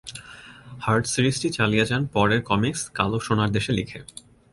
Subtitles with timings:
[0.81, 3.99] Hertz সিরিজটি চালিয়ে যান পরের কমিকস "কালো সোনার দেশে" লিখে।